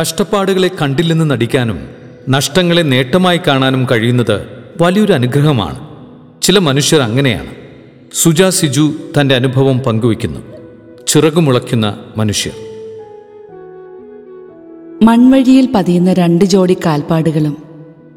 [0.00, 1.78] കഷ്ടപ്പാടുകളെ കണ്ടില്ലെന്ന് നടിക്കാനും
[2.28, 4.46] നഷ്ടങ്ങളെ നേട്ടമായി കാണാനും കഴിയുന്നത്
[4.80, 5.88] വലിയൊരു അനുഗ്രഹമാണ്.
[6.42, 7.50] ചില മനുഷ്യർ അങ്ങനെയാണ്.
[8.12, 10.40] സുജ സിജു തന്റെ അനുഭവം പങ്കുവയ്ക്കുന്നു.
[11.08, 12.52] ചിറകുമുളയ്ക്കുന്ന മനുഷ്യർ.
[15.02, 17.56] മൺവഴിയിൽ പതിയുന്ന രണ്ട് ജോഡി കാൽപ്പാടുകളും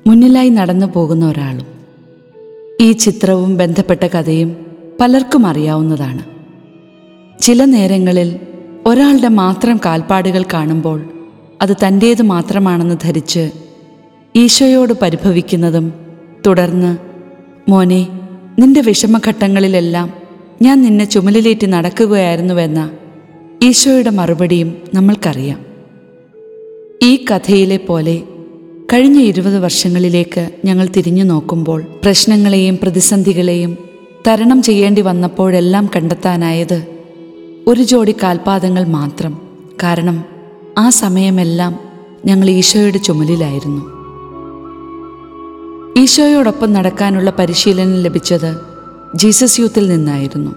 [0.08, 1.66] മുന്നിലായി നടന്നു പോകുന്ന ഒരാളും
[2.82, 4.56] ഈ ചിത്രവും ബന്ധപ്പെട്ട കഥയും
[5.02, 6.24] പലർക്കും അറിയാവുന്നതാണ്.
[7.42, 8.40] ചില നേരങ്ങളിൽ
[8.88, 11.19] ഒരാളുടെ മാത്രം കാൽപ്പാടുകൾ കാണുമ്പോൾ
[11.62, 13.52] അത് തന്റേത് മാത്രമാണെന്ന് ധരിച്ച്
[14.36, 15.94] ഈശോയോട് പരിഭവിക്കുന്നതും
[16.48, 16.98] തുടർന്ന്
[17.72, 18.08] മോനെ
[18.60, 20.14] നിന്റെ വിഷമഘട്ടങ്ങളിലെല്ലാം
[20.62, 22.90] ഞാൻ നിന്നെ ചുമലിലേറ്റി നടക്കുകയായിരുന്നുവെന്ന
[23.64, 25.60] ഈശോയുടെ മറുപടിയും നമ്മൾക്കറിയാം.
[27.04, 28.22] ഈ കഥയിലെ പോലെ
[28.94, 33.78] കഴിഞ്ഞ ഇരുപത് വർഷങ്ങളിലേക്ക് ഞങ്ങൾ തിരിഞ്ഞു നോക്കുമ്പോൾ പ്രശ്നങ്ങളെയും പ്രതിസന്ധികളെയും
[34.28, 36.84] തരണം ചെയ്യേണ്ടി വന്നപ്പോഴെല്ലാം കണ്ടെത്താനായത്
[37.68, 39.42] ഒരു ജോഡി കാൽപാദങ്ങൾ മാത്രം.
[39.84, 40.39] കാരണം
[40.80, 41.80] ആ സമയമെല്ലാം
[42.26, 43.82] ഞങ്ങൾ ഈശോയുടെ ചുമലിലായിരുന്നു.
[46.02, 48.58] ഈശോയോടൊപ്പം നടക്കാനുള്ള പരിശീലനം ലഭിച്ചത്
[49.16, 50.52] ജീസസ് യൂത്തിൽ നിന്നായിരുന്നു.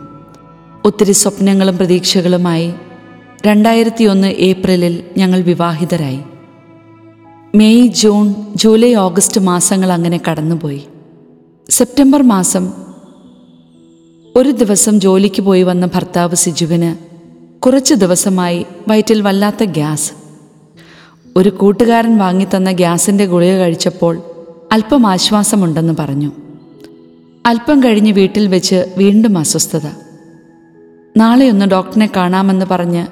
[0.84, 2.74] ഒത്തിരി സ്വപ്നങ്ങളും പ്രതീക്ഷകളുമായി
[3.46, 6.20] രണ്ടായിരത്തി ഒന്ന് ഏപ്രിലിൽ ഞങ്ങൾ വിവാഹിതരായി.
[7.54, 10.82] മെയ് ജൂൺ ജൂലൈ ഓഗസ്റ്റ് മാസങ്ങൾ അങ്ങനെ കടന്നുപോയി.
[11.70, 12.72] സെപ്റ്റംബർ മാസം
[14.36, 17.11] ഒരു ദിവസം ജോലിക്ക് പോയി വന്ന ഭർത്താവ് സിജുവിന്
[17.66, 20.12] കുറച്ച് ദിവസമായി വയറ്റിൽ വല്ലാത്ത ഗ്യാസ്.
[21.36, 24.22] ഒരു കൂട്ടുകാരൻ വാങ്ങിത്തന്ന ഗ്യാസിന്റെ ഗുളിക കഴിച്ചപ്പോൾ
[24.72, 26.32] അല്പം ആശ്വാസമുണ്ടെന്ന് പറഞ്ഞു.
[27.46, 29.86] അല്പം കഴിഞ്ഞ് വീട്ടിൽ വെച്ച് വീണ്ടും അസ്വസ്ഥത.
[31.16, 33.06] നാളെ ഒന്ന് ഡോക്ടറിനെ കാണാമെന്ന് പറഞ്ഞ്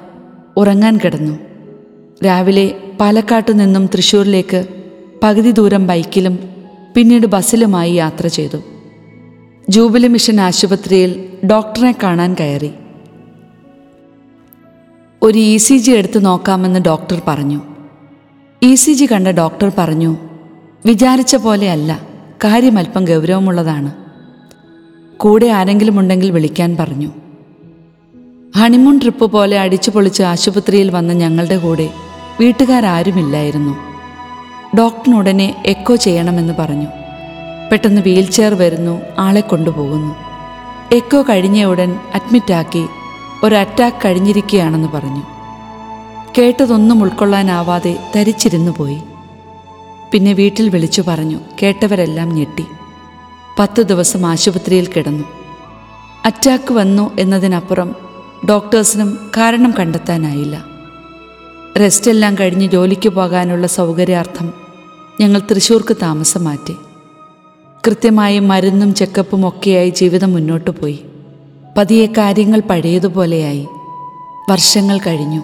[0.57, 1.39] ഉറങ്ങാൻ കിടന്നു.
[2.25, 4.65] രാവിലെ പാലക്കാട്ടു നിന്നും തൃശ്ശൂരിലേക്ക്
[5.23, 6.39] പകുതി ദൂരം ബൈക്കിലും
[6.95, 8.57] പിന്നീട് ബസ്സിലുമായി യാത്ര ചെയ്തു.
[9.69, 12.71] ജൂബിലി മിഷൻ ആശുപത്രിയിൽ ഡോക്ടറെ കാണാൻ കയറി.
[15.23, 17.61] ഒരു ഇ സി ജി എടുത്ത് നോക്കാമെന്ന് ഡോക്ടർ പറഞ്ഞു.
[18.63, 20.17] ഇ സി ജി കണ്ട ഡോക്ടർ പറഞ്ഞു
[20.85, 21.99] വിചാരിച്ച പോലെയല്ല
[22.43, 23.91] കാര്യം അല്പം ഗൗരവമുള്ളതാണ്.
[25.17, 27.09] കൂടെ ആരെങ്കിലും ഉണ്ടെങ്കിൽ വിളിക്കാൻ പറഞ്ഞു.
[28.55, 31.89] ഹണിമൂൺ ട്രിപ്പ് പോലെ അടിച്ചു പൊളിച്ച് ആശുപത്രിയിൽ വന്ന ഞങ്ങളുടെ കൂടെ
[32.39, 33.73] വീട്ടുകാരാരുമില്ലായിരുന്നു.
[34.77, 36.87] ഡോക്ടറിനുടനെ എക്കോ ചെയ്യണമെന്ന് പറഞ്ഞു.
[37.71, 40.15] പെട്ടെന്ന് വീൽ ചെയർ വരുന്നു ആളെ കൊണ്ടുപോകുന്നു.
[40.91, 42.85] എക്കോ കഴിഞ്ഞ ഉടൻ അഡ്മിറ്റാക്കി
[43.43, 45.23] ഒരു അറ്റാക്ക് കഴിഞ്ഞിരിക്കുകയാണെന്ന് പറഞ്ഞു.
[46.37, 48.97] കേട്ടതൊന്നും ഉൾക്കൊള്ളാനാവാതെ തരിച്ചിരുന്നു പോയി.
[50.11, 51.39] പിന്നെ വീട്ടിൽ വിളിച്ചു പറഞ്ഞു.
[51.63, 52.65] കേട്ടവരെല്ലാം ഞെട്ടി.
[53.59, 55.23] പത്ത് ദിവസം ആശുപത്രിയിൽ കിടന്നു.
[56.25, 57.95] അറ്റാക്ക് വന്നു എന്നതിനപ്പുറം
[58.49, 60.65] ഡോക്ടേഴ്സിനും കാരണം കണ്ടെത്താനായില്ല.
[61.79, 64.53] റെസ്റ്റെല്ലാം കഴിഞ്ഞ് ജോലിക്ക് പോകാനുള്ള സൗകര്യാർത്ഥം
[65.21, 66.75] ഞങ്ങൾ തൃശ്ശൂർക്ക് താമസം മാറ്റി.
[67.87, 71.05] കൃത്യമായി മരുന്നും ചെക്കപ്പും ഒക്കെയായി ജീവിതം മുന്നോട്ട് പോയി.
[71.77, 73.67] പതിയെ കാര്യങ്ങൾ പഴയതുപോലെയായി.
[74.49, 75.41] വർഷങ്ങൾ കഴിഞ്ഞു.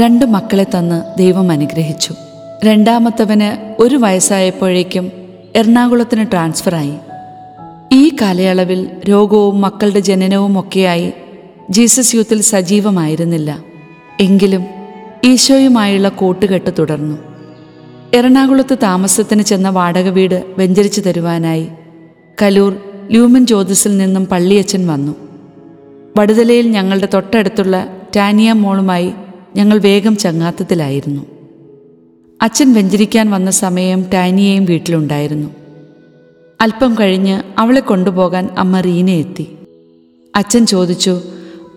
[0.00, 2.14] രണ്ട് മക്കളെ തന്ന് ദൈവം അനുഗ്രഹിച്ചു.
[2.64, 5.12] രണ്ടാമത്തവന് ഒരു വയസ്സായപ്പോഴേക്കും
[5.56, 6.94] എറണാകുളത്തിന് ട്രാൻസ്ഫറായി.
[7.92, 11.12] ഈ കാലയളവിൽ രോഗവും മക്കളുടെ ജനനവും ഒക്കെയായി
[11.70, 13.58] ജീസസ് യൂത്തിൽ സജീവമായിരുന്നില്ല.
[14.20, 14.64] എങ്കിലും
[15.24, 17.18] ഈശോയുമായുള്ള കൂട്ടുകെട്ട് തുടർന്നു.
[18.14, 21.68] എറണാകുളത്ത് താമസത്തിന് ചെന്ന വാടക വീട് വെഞ്ചരിച്ചു തരുവാനായി
[22.42, 22.76] കലൂർ
[23.10, 25.25] ലൂമൻ ജ്യോതിസിൽ നിന്നും പള്ളിയച്ചൻ വന്നു.
[26.18, 29.12] വടുതലയിൽ ഞങ്ങളുടെ തൊട്ടടുത്തുള്ള ടാനിയ മോളുമായി
[29.56, 31.26] ഞങ്ങൾ വേഗം ചങ്ങാത്തത്തിലായിരുന്നു.
[32.42, 35.50] അച്ഛൻ വെഞ്ചരിക്കാൻ വന്ന സമയം ടാനിയയും വീട്ടിലുണ്ടായിരുന്നു.
[36.60, 39.46] അല്പം കഴിഞ്ഞ് അവളെ കൊണ്ടുപോകാൻ അമ്മ റീന എത്തി.
[40.36, 41.20] അച്ഛൻ ചോദിച്ചു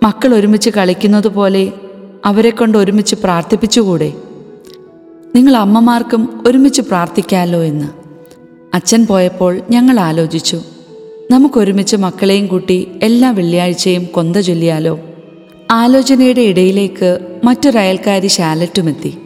[0.03, 1.73] മക്കൾ ഒരുമിച്ച് കളിക്കുന്നത് പോലെ
[2.25, 4.13] അവരെ കൊണ്ട് ഒരുമിച്ച് പ്രാർത്ഥിപ്പിച്ചുകൂടെ?
[5.35, 7.87] നിങ്ങൾ അമ്മമാർക്കും ഒരുമിച്ച് പ്രാർത്ഥിക്കാമല്ലോ എന്ന്?
[8.73, 10.61] അച്ഛൻ പോയപ്പോൾ ഞങ്ങൾ ആലോചിച്ചു.
[11.31, 14.99] നമുക്കൊരുമിച്ച് മക്കളെയും കൂട്ടി എല്ലാ വെള്ളിയാഴ്ചയും കൊന്ത ചൊല്ലിയാലോ.
[15.71, 19.17] ആലോചനയുടെ ഇടയിലേക്ക് മറ്റൊരയൽക്കാരി ഷാലറ്റുമെത്തി.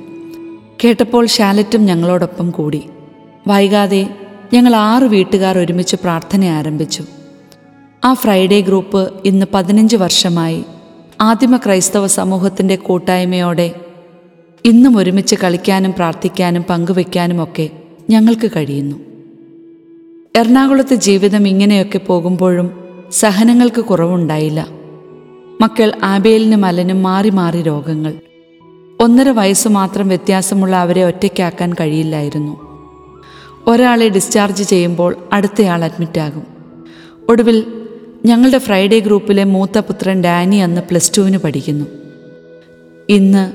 [0.83, 2.81] കേട്ടപ്പോൾ ഷാലറ്റും ഞങ്ങളോടൊപ്പം കൂടി.
[3.47, 4.07] വൈകാതെ
[4.53, 7.03] ഞങ്ങൾ ആറ് വീട്ടുകാർ ഒരുമിച്ച് പ്രാർത്ഥന ആരംഭിച്ചു.
[8.05, 10.63] ആ ഫ്രൈഡേ ഗ്രൂപ്പ് ഇന്ന് പതിനഞ്ച് വർഷമായി
[11.21, 13.75] ആദിമ ക്രൈസ്തവ സമൂഹത്തിന്റെ കൂട്ടായ്മയോടെ
[14.65, 17.69] ഇന്നും ഒരുമിച്ച് കളിക്കാനും പ്രാർത്ഥിക്കാനും പങ്കുവെക്കാനുമൊക്കെ
[18.09, 19.12] ഞങ്ങൾക്ക് കഴിയുന്നു.
[20.37, 22.71] എറണാകുളത്തെ ജീവിതം ഇങ്ങനെയൊക്കെ പോകുമ്പോഴും
[23.11, 24.67] സഹനങ്ങൾക്ക് കുറവുണ്ടായില്ല.
[25.61, 28.13] മക്കൾ ആബേലിനും മലനും മാറി മാറി രോഗങ്ങൾ.
[28.99, 32.57] ഒന്നര വയസ്സ് മാത്രം വ്യത്യാസമുള്ള അവരെ ഒറ്റയ്ക്കാക്കാൻ കഴിയില്ലായിരുന്നു.
[33.67, 36.47] ഒരാളെ ഡിസ്ചാർജ് ചെയ്യുമ്പോൾ അടുത്തയാൾ അഡ്മിറ്റാകും.
[37.29, 37.65] ഒടുവിൽ
[38.25, 41.85] ഞങ്ങളുടെ ഫ്രൈഡേ ഗ്രൂപ്പിലെ മൂത്ത പുത്രൻ ഡാനി അന്ന് പ്ലസ് ടുവിന് പഠിക്കുന്നു.
[43.09, 43.51] ഇന്ന്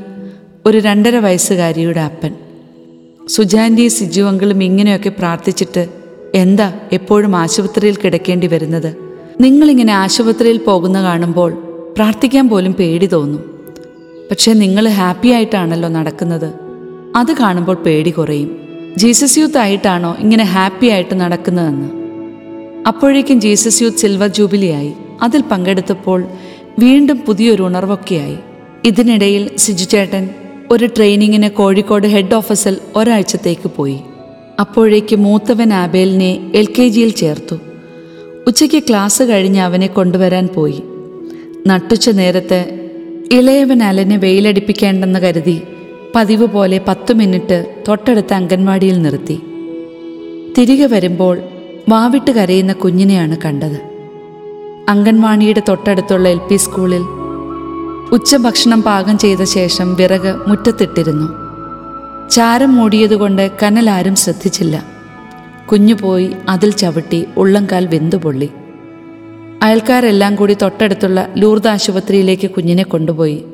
[0.66, 2.34] ഒരു രണ്ടര വയസ്സുകാരിയുടെ അപ്പൻ.
[3.26, 5.97] സുജാന്റി സിജു അങ്കിളും ഇങ്ങനെയൊക്കെ പ്രാർത്ഥിച്ചിട്ട്
[6.34, 8.96] എന്താ എപ്പോഴും ആശുപത്രിയിൽ കിടക്കേണ്ടി വരുന്നത്?
[9.40, 11.52] നിങ്ങളിങ്ങനെ ആശുപത്രിയിൽ പോകുന്ന കാണുമ്പോൾ
[11.96, 13.60] പ്രാർത്ഥിക്കാൻ പോലും പേടി തോന്നും.
[14.30, 16.52] പക്ഷേ നിങ്ങൾ ഹാപ്പി ആയിട്ടാണല്ലോ നടക്കുന്നത്.
[17.16, 18.60] അത് കാണുമ്പോൾ പേടി കുറയും.
[18.96, 21.88] ജീസസ് യൂത്ത് ആയിട്ടാണോ ഇങ്ങനെ ഹാപ്പി ആയിട്ട് നടക്കുന്നതെന്ന്?
[22.86, 24.92] അപ്പോഴേക്കും ജീസസ് യൂത്ത് സിൽവർ ജൂബിലിയായി.
[25.22, 26.24] അതിൽ പങ്കെടുത്തപ്പോൾ
[26.78, 28.38] വീണ്ടും പുതിയൊരു ഉണർവൊക്കെയായി.
[28.84, 30.28] ഇതിനിടയിൽ സിജു ചേട്ടൻ
[30.70, 34.00] ഒരു ട്രെയിനിങ്ങിന് കോഴിക്കോട് ഹെഡ് ഓഫീസിൽ ഒരാഴ്ചത്തേക്ക് പോയി.
[34.60, 37.56] അപ്പോഴേക്ക് മൂത്തവൻ ആബേലിനെ എൽ കെ ജിയിൽ ചേർത്തു.
[38.46, 40.82] ഉച്ചയ്ക്ക് ക്ലാസ് കഴിഞ്ഞ് അവനെ കൊണ്ടുവരാൻ പോയി.
[41.66, 42.90] നട്ടുച്ച നേരത്ത്
[43.32, 45.62] ഇളയവൻ അലനെ വെയിലടിപ്പിക്കേണ്ടെന്ന് കരുതി
[46.14, 49.40] പതിവ് പോലെ പത്തു മിനിറ്റ് തൊട്ടടുത്ത അംഗൻവാടിയിൽ നിർത്തി.
[50.58, 51.38] തിരികെ വരുമ്പോൾ
[51.88, 53.80] വാവിട്ട് കരയുന്ന കുഞ്ഞിനെയാണ് കണ്ടത്.
[54.88, 57.02] അംഗൻവാടിയുടെ തൊട്ടടുത്തുള്ള എൽ പി സ്കൂളിൽ
[58.12, 61.47] ഉച്ചഭക്ഷണം പാകം ചെയ്ത ശേഷം വിറക് മുറ്റത്തിട്ടിരുന്നു.
[62.30, 64.84] ചാരം മൂടിയതുകൊണ്ട് കനലാരും ശ്രദ്ധിച്ചില്ല.
[65.72, 68.50] കുഞ്ഞു പോയി അതിൽ ചവിട്ടി ഉള്ളംകാൽ വെന്തുപൊള്ളി.
[69.62, 73.44] അയൽക്കാരെല്ലാം കൂടി തൊട്ടടുത്തുള്ള ലൂർദ് ആശുപത്രിയിലേക്ക് കുഞ്ഞിനെ കൊണ്ടുപോയി.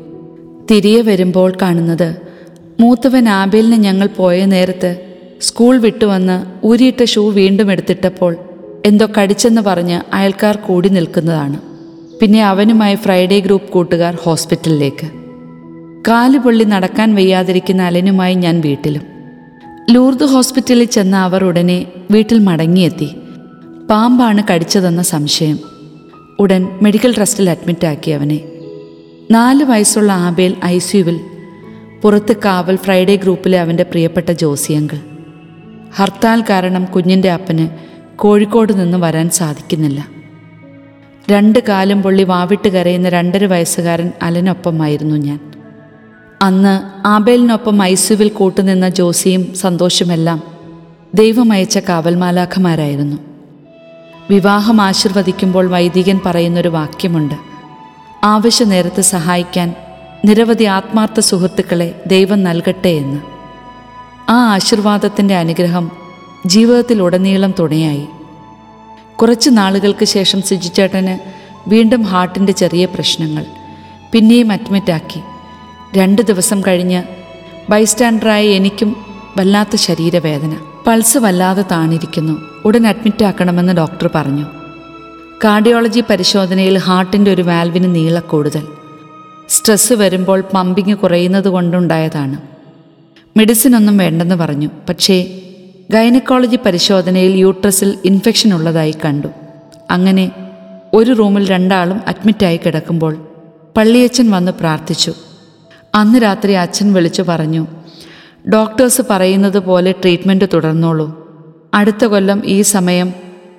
[0.70, 2.16] തിരികെ വരുമ്പോൾ കാണുന്നത്
[2.80, 5.02] മൂത്തവൻ ആബേലിന് ഞങ്ങൾ പോയ നേരത്ത്
[5.40, 8.36] സ്കൂൾ വിട്ടുവന്ന് ഊരിയിട്ട ഷൂ വീണ്ടും എടുത്തിട്ടപ്പോൾ
[8.84, 11.58] എന്തോ കടിച്ചെന്ന് പറഞ്ഞ് അയൽക്കാർ കൂടി നിൽക്കുന്നതാണ്.
[12.20, 15.23] പിന്നെ അവനുമായി ഫ്രൈഡേ ഗ്രൂപ്പ് കൂട്ടുകാർ ഹോസ്പിറ്റലിലേക്ക്.
[16.08, 19.02] കാൽ പൊള്ളി നടക്കാൻ വയ്യാതിരിക്കുന്ന അലനുമായി ഞാൻ വീട്ടിലും.
[19.90, 23.10] ലൂർദ് ഹോസ്പിറ്റലിൽ ചെന്ന അവർ ഉടനെ വീട്ടിൽ മടങ്ങിയെത്തി.
[23.90, 25.58] പാമ്പാണ് കടിച്ചതെന്ന സംശയം.
[26.38, 28.40] ഉടൻ മെഡിക്കൽ ട്രസ്റ്റിൽ അഡ്മിറ്റാക്കി അവനെ.
[29.30, 31.20] നാല് വയസ്സുള്ള ആബേൽ ഐ സിയുവിൽ
[32.02, 34.98] പുറത്ത് കാവൽ ഫ്രൈഡേ ഗ്രൂപ്പിലെ അവന്റെ പ്രിയപ്പെട്ട ജോസിയങ്കൾ.
[35.94, 37.68] ഹർത്താൽ കാരണം കുഞ്ഞിന്റെ അപ്പന്
[38.16, 40.08] കോഴിക്കോട് നിന്ന് വരാൻ സാധിക്കുന്നില്ല.
[41.30, 45.63] രണ്ട് കാലും പൊള്ളി വാവിട്ട് കരയുന്ന രണ്ടര വയസ്സുകാരൻ അലനൊപ്പമായിരുന്നു ഞാൻ.
[46.44, 50.42] അന്ന് ആബേലിനൊപ്പം ഐസുവിൽ കൂട്ടുനിന്ന ജോസിയും സന്തോഷമെല്ലാം
[51.14, 53.16] ദൈവമയച്ച കാവൽമാലാഖമാരായിരുന്നു.
[54.30, 57.34] വിവാഹം ആശീർവദിക്കുമ്പോൾ വൈദികൻ പറയുന്നൊരു വാക്യമുണ്ട്.
[58.24, 59.74] ആവശ്യ നേരത്ത് സഹായിക്കാൻ
[60.24, 63.20] നിരവധി ആത്മാർത്ഥ സുഹൃത്തുക്കളെ ദൈവം നൽകട്ടെ എന്ന്.
[64.30, 65.90] ആ ആശീർവാദത്തിന്റെ അനുഗ്രഹം
[66.46, 68.06] ജീവിതത്തിലുടനീളം തുണയായി.
[69.20, 71.18] കുറച്ച് നാളുകൾക്ക് ശേഷം സിജിച്ചേട്ടന്
[71.68, 73.46] വീണ്ടും ഹാർട്ടിന്റെ ചെറിയ പ്രശ്നങ്ങൾ
[74.12, 75.20] പിന്നെയും അഡ്മിറ്റാക്കി.
[75.96, 77.02] രണ്ട് ദിവസം കഴിഞ്ഞ്
[77.70, 78.96] ബൈസ്റ്റാൻഡറായ എനിക്കും
[79.36, 80.56] വല്ലാത്ത ശരീരവേദന.
[80.86, 82.32] പൾസ് വല്ലാതെ താണിരിക്കുന്നു.
[82.64, 84.46] ഉടൻ അഡ്മിറ്റ് അഡ്മിറ്റാക്കണമെന്ന് ഡോക്ടർ പറഞ്ഞു.
[85.44, 88.66] കാർഡിയോളജി പരിശോധനയിൽ ഹാർട്ടിന്റെ ഒരു വാൽവിന് നീള കൂടുതൽ
[89.48, 92.40] സ്ട്രെസ് വരുമ്പോൾ പമ്പിങ് കുറയുന്നത് കൊണ്ടുണ്ടായതാണ്.
[93.36, 94.68] മെഡിസിൻ ഒന്നും വേണ്ടെന്ന് പറഞ്ഞു.
[94.88, 95.40] പക്ഷേ
[95.90, 99.28] ഗൈനക്കോളജി പരിശോധനയിൽ യൂട്രസിൽ ഇൻഫെക്ഷൻ ഉള്ളതായി കണ്ടു.
[99.90, 100.30] അങ്ങനെ
[100.94, 103.28] ഒരു റൂമിൽ രണ്ടാളും അഡ്മിറ്റായി കിടക്കുമ്പോൾ
[103.76, 105.14] പള്ളിയച്ചൻ വന്ന് പ്രാർത്ഥിച്ചു.
[105.94, 107.66] അന്ന് രാത്രി അച്ഛൻ വിളിച്ചു പറഞ്ഞു
[108.52, 111.24] ഡോക്ടേഴ്സ് പറയുന്നത് പോലെ ട്രീറ്റ്മെന്റ് തുടർന്നോളൂ.
[111.74, 113.12] അടുത്ത കൊല്ലം ഈ സമയം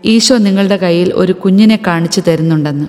[0.05, 2.85] ഈശോ നിങ്ങളുടെ കയ്യിൽ ഒരു കുഞ്ഞിനെ കാണിച്ചു തരുന്നുണ്ടെന്ന്.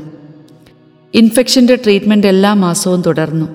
[1.15, 3.47] ഇൻഫെക്ഷന്റെ ട്രീറ്റ്മെന്റ് എല്ലാ മാസവും തുടർന്നു.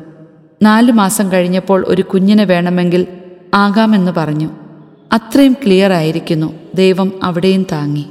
[0.61, 3.07] നാല് മാസം കഴിഞ്ഞപ്പോൾ ഒരു കുഞ്ഞിനെ വേണമെങ്കിൽ
[3.53, 4.49] ആകാമെന്ന് പറഞ്ഞു.
[5.13, 6.53] അത്രയും ക്ലിയർ ആയിരിക്കുന്നു.
[6.75, 8.05] ദൈവം അവിടെയും താങ്ങി.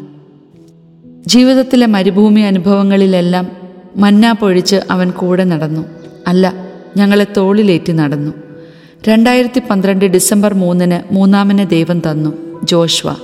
[1.27, 3.49] ജീവിതത്തിലെ മരുഭൂമി അനുഭവങ്ങളിലെല്ലാം
[3.97, 5.85] മന്ന പൊഴിച്ച് അവൻ കൂടെ നടന്നു.
[6.27, 8.33] അല്ല ഞങ്ങളെ തോളിലേറ്റി നടന്നു.
[9.09, 13.15] രണ്ടായിരത്തി പന്ത്രണ്ട് ഡിസംബർ മൂന്നിന് മൂന്നാമനെ ദൈവം തന്നു ജോഷ്വ.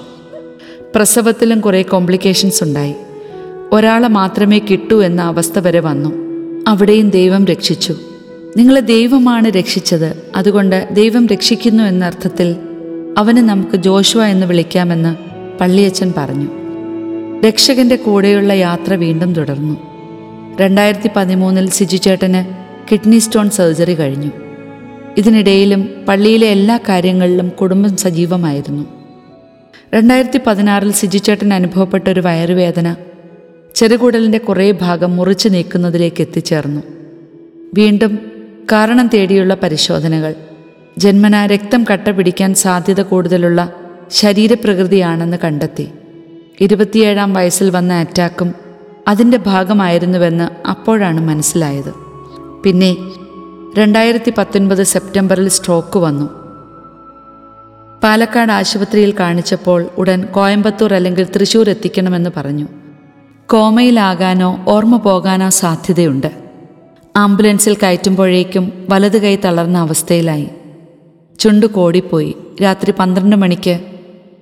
[0.95, 2.95] പ്രസവത്തിലും കുറേ കോംപ്ലിക്കേഷൻസ് ഉണ്ടായി.
[3.73, 6.09] ഒരാളെ മാത്രമേ കിട്ടൂ എന്ന അവസ്ഥ വരെ വന്നു.
[6.69, 7.95] അവിടെയും ദൈവം രക്ഷിച്ചു.
[8.57, 12.57] നിങ്ങളെ ദൈവമാണ് രക്ഷിച്ചത് അതുകൊണ്ട് ദൈവം രക്ഷിക്കുന്നു എന്ന അർത്ഥത്തിൽ
[13.19, 15.17] അവനെ നമുക്ക് ജോഷുവ എന്ന് വിളിക്കാമെന്ന്
[15.59, 16.49] പള്ളിയച്ചൻ പറഞ്ഞു.
[17.47, 19.77] രക്ഷകന്റെ കൂടെയുള്ള യാത്ര വീണ്ടും തുടർന്നു.
[20.61, 24.31] രണ്ടായിരത്തി പതിമൂന്നിൽ സിജുചേട്ടന് കിഡ്നി സ്റ്റോൺ സർജറി കഴിഞ്ഞു.
[25.17, 28.87] ഇതിനിടയിലും പള്ളിയിലെ എല്ലാ കാര്യങ്ങളിലും കുടുംബം സജീവമായിരുന്നു.
[29.95, 32.97] രണ്ടായിരത്തി പതിനാറിൽ സിജിച്ചേട്ടൻ അനുഭവപ്പെട്ട ഒരു വയറുവേദന
[33.75, 36.83] ചെറുകുടലിന്റെ കുറേ ഭാഗം മുറിച്ചു നീക്കുന്നതിലേക്ക് എത്തിച്ചേർന്നു.
[37.75, 38.19] വീണ്ടും
[38.73, 40.35] കാരണം തേടിയുള്ള പരിശോധനകൾ.
[40.99, 43.73] ജന്മന രക്തം കട്ട പിടിക്കാൻ സാധ്യത കൂടുതലുള്ള
[44.11, 45.89] ശരീരപ്രകൃതിയാണെന്ന് കണ്ടെത്തി.
[46.61, 48.55] ഇരുപത്തിയേഴാം വയസ്സിൽ വന്ന അറ്റാക്കും
[49.09, 52.06] അതിന്റെ ഭാഗമായിരുന്നുവെന്ന് അപ്പോഴാണ് മനസ്സിലായത്.
[52.67, 52.97] പിന്നെ
[53.79, 56.27] രണ്ടായിരത്തി പത്തൊൻപത് സെപ്റ്റംബറിൽ സ്ട്രോക്ക് വന്നു.
[58.05, 62.67] പാലക്കാട് ആശുപത്രിയിൽ കാണിച്ചപ്പോൾ ഉടൻ കോയമ്പത്തൂർ അല്ലെങ്കിൽ തൃശൂർ എത്തിക്കണമെന്ന് പറഞ്ഞു.
[63.51, 66.33] കോമയിലാകാനോ ഓർമ്മ പോകാനോ സാധ്യതയുണ്ട്.
[67.17, 70.49] ആംബുലൻസിൽ കയറ്റുമ്പോഴേക്കും വലത് കൈ തളർന്ന അവസ്ഥയിലായി.
[71.39, 72.37] ചുണ്ടു കോടിപ്പോയി.
[72.63, 73.81] രാത്രി പന്ത്രണ്ട് മണിക്ക്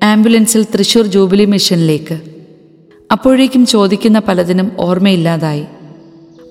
[0.02, 2.20] ആംബുലൻസിൽ തൃശൂർ ജൂബിലി മിഷനിലേക്ക്.
[3.12, 5.66] അപ്പോഴേക്കും ചോദിക്കുന്ന പലതിനും ഓർമ്മയില്ലാതായി.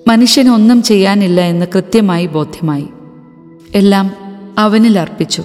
[0.08, 2.88] മനുഷ്യന് ഒന്നും ചെയ്യാനില്ല എന്ന് കൃത്യമായി ബോധ്യമായി.
[3.74, 4.14] എല്ലാം
[4.58, 5.44] അവനിൽ അർപ്പിച്ചു.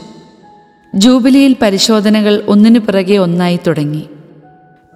[0.96, 4.04] ജൂബിലിയിൽ പരിശോധനകൾ ഒന്നിനു പിറകെ ഒന്നായി തുടങ്ങി.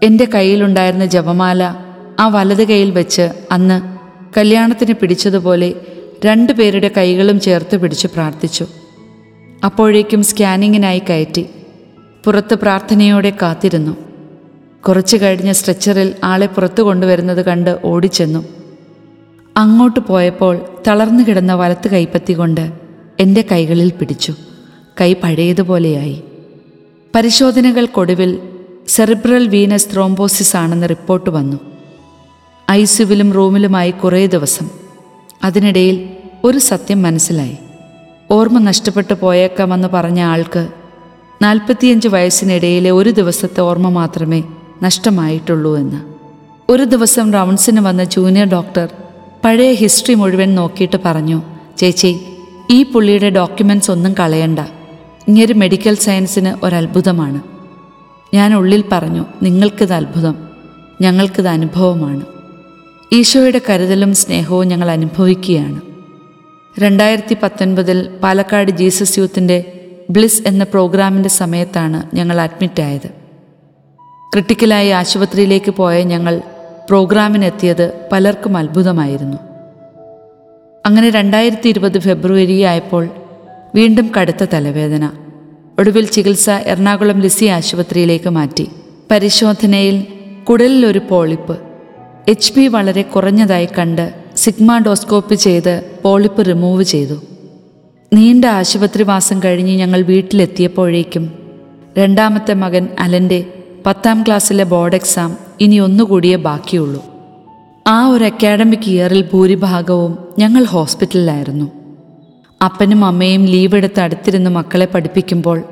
[0.03, 1.75] എന്റെ കയ്യിലുണ്ടായിരുന്ന ജപമാല
[2.19, 3.81] ആ വലത് കൈയിൽ വെച്ച് അന്ന്
[4.37, 5.73] കല്യാണത്തിന് പിടിച്ചതുപോലെ
[6.25, 8.65] രണ്ടു പേരുടെ കൈകളും ചേർത്ത് പിടിച്ച് പ്രാർത്ഥിച്ചു.
[9.65, 11.45] അപ്പോഴേക്കും സ്കാനിങ്ങിനായി കയറ്റി.
[12.25, 13.97] പുറത്ത് പ്രാർത്ഥനയോടെ കാത്തിരുന്നു.
[14.87, 18.62] കുറച്ചു കഴിഞ്ഞ സ്ട്രെച്ചറിൽ ആളെ പുറത്തു കൊണ്ടുവരുന്നത് കണ്ട് ഓടിച്ചെന്നു.
[19.57, 22.71] അങ്ങോട്ട് പോയപ്പോൾ തളർന്നു കിടന്ന വലത്ത് കൈപ്പത്തി കൊണ്ട്
[23.19, 24.33] എന്റെ കൈകളിൽ പിടിച്ചു.
[25.01, 26.23] കൈ പഴയതുപോലെയായി.
[27.15, 28.39] പരിശോധനകൾക്കൊടുവിൽ
[28.87, 31.57] സെറിബ്രൽ വീനസ് ത്രോംബോസിസ് ആണെന്ന് റിപ്പോർട്ട് വന്നു.
[32.71, 34.69] ഐസ്യുവിലും റൂമിലുമായി കുറേ ദിവസം.
[35.43, 36.09] അതിനിടയിൽ
[36.43, 37.57] ഒരു സത്യം മനസ്സിലായി.
[38.31, 40.67] ഓർമ്മ നഷ്ടപ്പെട്ടു പോയേക്കാമെന്ന് പറഞ്ഞ ആൾക്ക്
[41.41, 44.43] നാൽപ്പത്തിയഞ്ച് വയസ്സിനിടയിലെ ഒരു ദിവസത്തെ ഓർമ്മ മാത്രമേ
[44.83, 46.13] നഷ്ടമായിട്ടുള്ളൂ എന്ന്.
[46.71, 48.89] ഒരു ദിവസം റൗൺസിന് വന്ന ജൂനിയർ ഡോക്ടർ
[49.45, 51.41] പഴയ ഹിസ്റ്ററി മുഴുവൻ നോക്കിയിട്ട് പറഞ്ഞു
[51.77, 52.19] ചേച്ചി
[52.71, 54.59] ഈ പുള്ളിയുടെ ഡോക്യുമെന്റ്സ് ഒന്നും കളയണ്ട.
[55.27, 57.41] ഇങ്ങനൊരു മെഡിക്കൽ സയൻസിന് ഒരത്ഭുതമാണ്.
[58.33, 60.35] ഞാൻ ഉള്ളിൽ പറഞ്ഞു നിങ്ങൾക്കിത് അത്ഭുതം.
[61.01, 62.25] ഞങ്ങൾക്കിത് അനുഭവമാണ്.
[63.13, 65.81] ഈശോയുടെ കരുതലും സ്നേഹവും ഞങ്ങൾ അനുഭവിക്കുകയാണ്.
[66.79, 73.07] രണ്ടായിരത്തി പത്തൊൻപതിൽ പാലക്കാട് ജീസസ് യൂത്തിന്റെ ബ്ലിസ് എന്ന പ്രോഗ്രാമിന്റെ സമയത്താണ് ഞങ്ങൾ അഡ്മിറ്റായത്
[74.33, 76.41] ക്രിട്ടിക്കലായി ആശുപത്രിയിലേക്ക് പോയ ഞങ്ങൾ
[76.89, 79.37] പ്രോഗ്രാമിനെത്തിയത് പലർക്കും അത്ഭുതമായിരുന്നു.
[80.85, 83.09] അങ്ങനെ രണ്ടായിരത്തി ഇരുപത് ഫെബ്രുവരി ആയപ്പോൾ
[83.75, 85.09] വീണ്ടും കടുത്ത തലവേദന.
[85.79, 88.69] ഒടുവിൽ ചികിത്സ എറണാകുളം ലിസി ആശുപത്രിയിലേക്ക് മാറ്റി.
[89.11, 90.07] പരിശോധനയിൽ
[90.49, 91.59] കുടലിലൊരു പോളിപ്പ്.
[92.27, 97.21] എച്ച് പി വളരെ കുറഞ്ഞതായി കണ്ട് സിഗ്മാഡോസ്കോപ്പി ചെയ്ത് പോളിപ്പ് റിമൂവ് ചെയ്തു.
[98.13, 101.33] നീണ്ട ആശുപത്രിവാസം കഴിഞ്ഞ് ഞങ്ങൾ വീട്ടിലെത്തിയപ്പോഴേക്കും
[101.97, 103.45] രണ്ടാമത്തെ മകൻ അലന്റെ
[103.85, 107.05] പത്താം ക്ലാസ്സിലെ ബോർഡ് എക്സാം ഇനി ഒന്നുകൂടിയേ ബാക്കിയുള്ളൂ.
[107.87, 111.71] ആ ഒരു അക്കാഡമിക് ഇയറിൽ ഭൂരിഭാഗവും ഞങ്ങൾ ഹോസ്പിറ്റലിലായിരുന്നു.
[112.65, 115.63] അപ്പനും അമ്മയും ലീവ് എടുത്ത് അടുത്തിരുന്ന് മക്കളെ പഠിപ്പിക്കുമ്പോൾ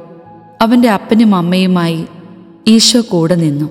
[0.62, 2.06] അവന്റെ അപ്പനും അമ്മയുമായി
[2.68, 3.70] ഈശോ കൂടെ നിന്നു.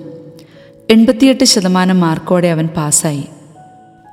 [0.89, 3.23] എൺപത്തിയെട്ട് ശതമാനം മാർക്കോടെ അവൻ പാസ്സായി.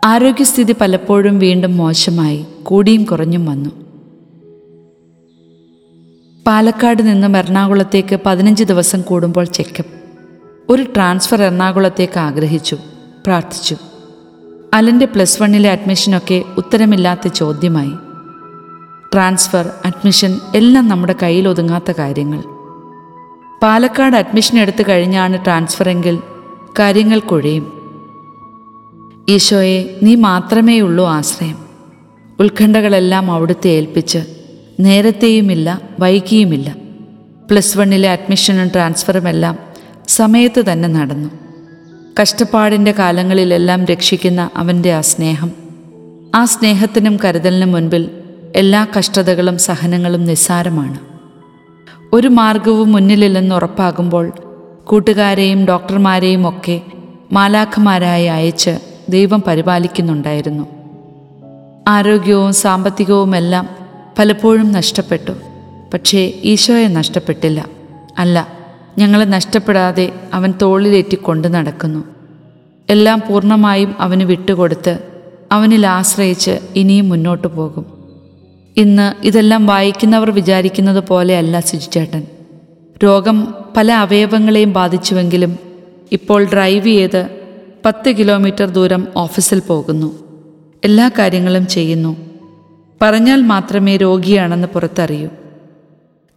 [0.05, 3.71] ആരോഗ്യസ്ഥിതി പലപ്പോഴും വീണ്ടും മോശമായി കൂടിയും കുറഞ്ഞും വന്നു.
[6.47, 9.98] പാലക്കാട് നിന്നും എറണാകുളത്തേക്ക് പതിനഞ്ച് ദിവസം കൂടുമ്പോൾ ചെക്കപ്പ്
[10.71, 12.77] ഒരു ട്രാൻസ്ഫർ എറണാകുളത്തേക്ക് ആഗ്രഹിച്ചു
[13.27, 13.77] പ്രാർത്ഥിച്ചു.
[14.75, 17.93] അലന്റെ പ്ലസ് വണ്ണിലെ അഡ്മിഷനൊക്കെ ഉത്തരമില്ലാത്ത ചോദ്യമായി.
[19.15, 22.43] ട്രാൻസ്ഫർ അഡ്മിഷൻ എല്ലാം നമ്മുടെ കയ്യിൽ ഒതുങ്ങാത്ത കാര്യങ്ങൾ.
[23.63, 26.19] പാലക്കാട് അഡ്മിഷൻ എടുത്തു കഴിഞ്ഞാണ് ട്രാൻസ്ഫറെങ്കിൽ
[26.79, 27.73] കാര്യങ്ങൾ കുഴയും.
[29.29, 31.59] ഈശോയെ നീ മാത്രമേ ഉള്ളൂ ആശ്രയം.
[32.41, 34.19] ഉത്കണ്ഠകളെല്ലാം അവിടുത്തെ ഏൽപ്പിച്ച്
[34.81, 36.77] നേരത്തെയുമില്ല വൈകിയുമില്ല.
[37.51, 39.68] പ്ലസ് വണ്ണിലെ അഡ്മിഷനും ട്രാൻസ്ഫറുമെല്ലാം
[40.09, 41.31] സമയത്ത് തന്നെ നടന്നു.
[42.23, 45.50] കഷ്ടപ്പാടിന്റെ കാലങ്ങളിലെല്ലാം രക്ഷിക്കുന്ന അവന്റെ ആ സ്നേഹം.
[46.35, 48.11] ആ സ്നേഹത്തിനും കരുതലിനും മുൻപിൽ
[48.57, 50.99] എല്ലാ കഷ്ടതകളും സഹനങ്ങളും നിസ്സാരമാണ്.
[52.12, 54.33] ഒരു മാർഗവും മുന്നിലില്ലെന്ന് ഉറപ്പാകുമ്പോൾ
[54.85, 56.81] കൂട്ടുകാരെയും ഡോക്ടർമാരെയും ഒക്കെ
[57.33, 60.67] മാലാഖമാരായി അയച്ച് ദൈവം പരിപാലിക്കുന്നുണ്ടായിരുന്നു.
[61.88, 63.69] ആരോഗ്യവും സാമ്പത്തികവുമെല്ലാം
[64.19, 65.33] പലപ്പോഴും നഷ്ടപ്പെട്ടു.
[65.95, 67.69] പക്ഷേ ഈശോയെ നഷ്ടപ്പെട്ടില്ല.
[68.19, 68.58] അല്ല
[68.99, 72.05] ഞങ്ങളെ നഷ്ടപ്പെടാതെ അവൻ തോളിലേറ്റി കൊണ്ടു നടക്കുന്നു.
[72.88, 74.99] എല്ലാം പൂർണമായും അവന് വിട്ടുകൊടുത്ത്
[75.52, 77.87] അവനിൽ ആശ്രയിച്ച് ഇനിയും മുന്നോട്ടു പോകും.
[78.76, 82.23] ഇന്ന് ഇതെല്ലാം വായിക്കുന്നവർ വിചാരിക്കുന്നത് പോലെയല്ല സുജിച്ചേട്ടൻ.
[83.05, 85.59] രോഗം പല അവയവങ്ങളെയും ബാധിച്ചുവെങ്കിലും
[86.12, 87.28] ഇപ്പോൾ ഡ്രൈവ് ചെയ്ത്
[87.85, 90.19] പത്ത് കിലോമീറ്റർ ദൂരം ഓഫീസിൽ പോകുന്നു.
[90.85, 92.17] എല്ലാ കാര്യങ്ങളും ചെയ്യുന്നു.
[93.02, 95.28] പറഞ്ഞാൽ മാത്രമേ രോഗിയാണെന്ന് പുറത്തറിയൂ.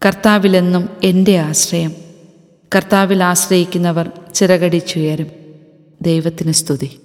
[0.06, 2.11] കർത്താവിലെന്നും എന്റെ ആശ്രയം.
[2.76, 5.28] കർത്താവിൽ ആശ്രയിക്കുന്നവർ ചിറകടിച്ചുയരും.
[6.02, 7.01] ദൈവത്തിന് സ്തുതി.